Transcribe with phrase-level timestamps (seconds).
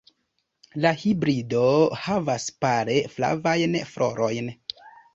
[0.85, 1.61] La hibrido
[2.05, 4.55] havas pale flavajn florojn.